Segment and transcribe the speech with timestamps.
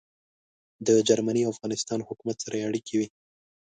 [0.87, 3.07] د جرمني او افغانستان حکومت سره يې اړیکې وې.